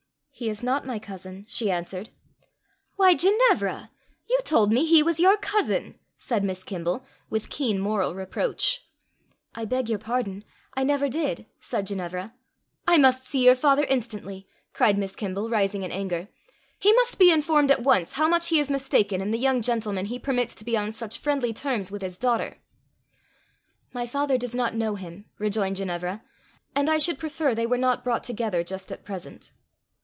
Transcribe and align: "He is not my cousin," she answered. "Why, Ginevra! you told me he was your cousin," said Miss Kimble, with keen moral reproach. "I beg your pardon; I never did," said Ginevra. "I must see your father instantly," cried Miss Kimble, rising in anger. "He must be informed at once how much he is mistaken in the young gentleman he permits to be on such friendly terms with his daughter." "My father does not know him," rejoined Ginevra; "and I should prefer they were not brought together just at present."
"He 0.33 0.49
is 0.49 0.63
not 0.63 0.87
my 0.87 0.97
cousin," 0.97 1.45
she 1.47 1.69
answered. 1.69 2.09
"Why, 2.95 3.13
Ginevra! 3.13 3.91
you 4.27 4.39
told 4.43 4.73
me 4.73 4.83
he 4.85 5.03
was 5.03 5.19
your 5.19 5.37
cousin," 5.37 5.99
said 6.17 6.43
Miss 6.43 6.63
Kimble, 6.63 7.05
with 7.29 7.51
keen 7.51 7.77
moral 7.77 8.15
reproach. 8.15 8.83
"I 9.53 9.65
beg 9.65 9.87
your 9.87 9.99
pardon; 9.99 10.43
I 10.73 10.83
never 10.83 11.07
did," 11.09 11.45
said 11.59 11.85
Ginevra. 11.85 12.33
"I 12.87 12.97
must 12.97 13.27
see 13.27 13.45
your 13.45 13.53
father 13.53 13.83
instantly," 13.83 14.47
cried 14.73 14.97
Miss 14.97 15.15
Kimble, 15.15 15.47
rising 15.47 15.83
in 15.83 15.91
anger. 15.91 16.27
"He 16.79 16.91
must 16.93 17.19
be 17.19 17.29
informed 17.31 17.69
at 17.69 17.83
once 17.83 18.13
how 18.13 18.27
much 18.27 18.47
he 18.47 18.59
is 18.59 18.71
mistaken 18.71 19.21
in 19.21 19.29
the 19.29 19.37
young 19.37 19.61
gentleman 19.61 20.07
he 20.07 20.17
permits 20.17 20.55
to 20.55 20.65
be 20.65 20.75
on 20.75 20.91
such 20.91 21.19
friendly 21.19 21.53
terms 21.53 21.91
with 21.91 22.01
his 22.01 22.17
daughter." 22.17 22.57
"My 23.93 24.07
father 24.07 24.39
does 24.39 24.55
not 24.55 24.73
know 24.73 24.95
him," 24.95 25.25
rejoined 25.37 25.75
Ginevra; 25.75 26.23
"and 26.73 26.89
I 26.89 26.97
should 26.97 27.19
prefer 27.19 27.53
they 27.53 27.67
were 27.67 27.77
not 27.77 28.03
brought 28.03 28.23
together 28.23 28.63
just 28.63 28.91
at 28.91 29.05
present." 29.05 29.51